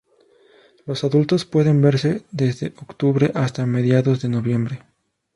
[0.87, 4.83] Los adultos pueden verse desde octubre hasta mediados de noviembre.